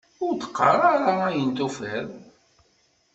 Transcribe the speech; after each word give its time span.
Ur 0.25 0.33
d-qqar 0.35 0.77
ara 0.93 1.13
ayen 1.29 1.51
tufiḍ! 1.57 2.09